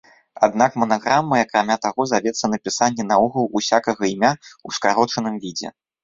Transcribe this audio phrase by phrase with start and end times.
[0.45, 5.69] Аднак манаграмай, акрамя таго, завецца напісанне наогул усякага імя ў скарочаным відзе.